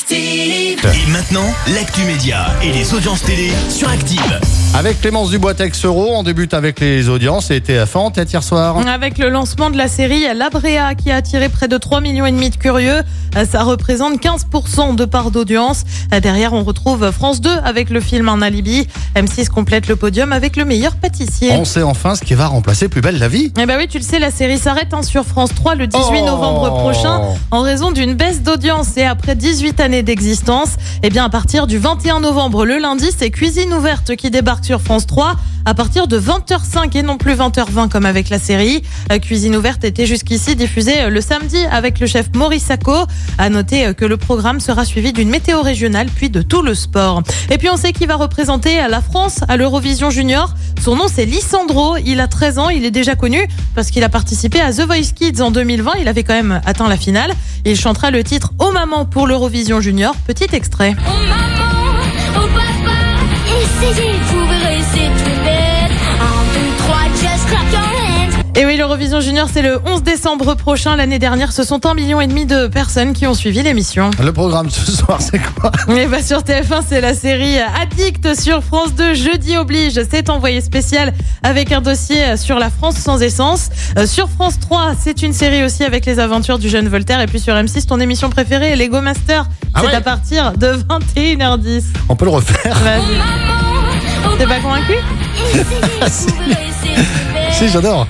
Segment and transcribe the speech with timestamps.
[0.00, 0.78] Active.
[0.84, 4.20] Et maintenant, l'actu média et les audiences télé sur Active.
[4.74, 8.76] Avec Clémence Dubois-Texero, on débute avec les audiences et TF1 en tête hier soir.
[8.86, 12.30] Avec le lancement de la série L'Abrea qui a attiré près de 3 millions et
[12.30, 13.00] demi de curieux,
[13.50, 15.84] ça représente 15% de part d'audience.
[16.20, 18.86] Derrière, on retrouve France 2 avec le film Un alibi.
[19.14, 21.52] M6 complète le podium avec le meilleur pâtissier.
[21.52, 23.50] On sait enfin ce qui va remplacer Plus belle la vie.
[23.58, 26.02] Eh ben oui, tu le sais, la série s'arrête hein, sur France 3 le 18
[26.20, 26.26] Oh.
[26.26, 30.70] novembre prochain en raison d'une baisse d'audience et après 18 années d'existence.
[31.02, 34.80] Eh bien, à partir du 21 novembre, le lundi, c'est Cuisine ouverte qui débarque sur
[34.80, 35.36] France 3
[35.66, 38.82] à partir de 20h05 et non plus 20h20 comme avec la série.
[39.10, 42.94] Euh, Cuisine ouverte était jusqu'ici diffusée euh, le samedi avec le chef Maurice Sacco.
[43.36, 46.74] À noter euh, que le programme sera suivi d'une météo régionale puis de tout le
[46.74, 47.22] sport.
[47.50, 50.54] Et puis on sait qui va représenter la France à l'Eurovision Junior.
[50.80, 51.96] Son nom c'est Lissandro.
[51.96, 52.68] Il a 13 ans.
[52.68, 55.94] Il est déjà connu parce qu'il a participé à The Voice Kids en 2020.
[56.00, 57.32] Il avait quand même atteint la finale.
[57.64, 60.14] Il chantera le titre Oh maman pour l'Eurovision Junior.
[60.26, 60.94] Petit extrait.
[61.06, 61.10] Oh
[62.36, 62.48] oh
[68.58, 70.96] Et oui, l'Eurovision Junior, c'est le 11 décembre prochain.
[70.96, 74.10] L'année dernière, ce sont un million et demi de personnes qui ont suivi l'émission.
[74.18, 75.70] Le programme ce soir, c'est quoi?
[75.94, 79.12] Et bah sur TF1, c'est la série Addict sur France 2.
[79.12, 83.68] Jeudi oblige, c'est envoyé spécial avec un dossier sur la France sans essence.
[83.98, 87.20] Euh, sur France 3, c'est une série aussi avec les aventures du jeune Voltaire.
[87.20, 89.44] Et puis sur M6, ton émission préférée, Lego Master.
[89.74, 91.82] Ah c'est ouais à partir de 21h10.
[92.08, 92.74] On peut le refaire.
[92.78, 94.38] Vas-y.
[94.38, 94.94] T'es pas convaincu?
[96.00, 97.52] Bête.
[97.52, 98.06] Si, j'adore.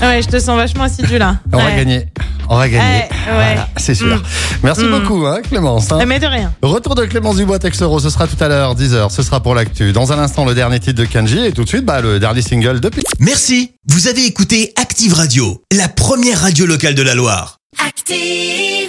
[0.00, 1.36] Ouais, je te sens vachement assidu là.
[1.52, 2.06] On va gagner.
[2.48, 2.82] On va gagner.
[2.84, 3.34] Ouais, ouais.
[3.34, 4.16] Voilà, c'est sûr.
[4.16, 4.22] Mm.
[4.62, 4.90] Merci Mm.
[4.90, 5.92] beaucoup, hein, Clémence.
[5.92, 5.98] hein.
[6.06, 6.52] Mais de rien.
[6.62, 9.10] Retour de Clémence Dubois-Texero, ce sera tout à l'heure, 10h.
[9.10, 9.92] Ce sera pour l'actu.
[9.92, 12.42] Dans un instant, le dernier titre de Kenji et tout de suite, bah, le dernier
[12.42, 17.14] single de Pi- Merci, vous avez écouté Active Radio, la première radio locale de la
[17.14, 17.58] Loire.
[17.86, 18.87] Active.